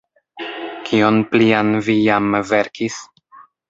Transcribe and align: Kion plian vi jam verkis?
Kion 0.87 1.21
plian 1.35 1.71
vi 1.91 1.99
jam 2.09 2.43
verkis? 2.57 3.03